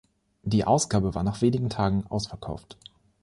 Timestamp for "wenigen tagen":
1.43-2.07